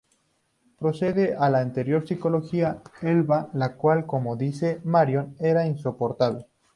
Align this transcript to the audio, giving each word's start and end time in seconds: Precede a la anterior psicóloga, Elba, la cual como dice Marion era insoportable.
Precede 0.79 1.35
a 1.37 1.47
la 1.51 1.59
anterior 1.59 2.03
psicóloga, 2.07 2.81
Elba, 3.03 3.51
la 3.53 3.75
cual 3.75 4.07
como 4.07 4.35
dice 4.35 4.81
Marion 4.83 5.35
era 5.39 5.67
insoportable. 5.67 6.47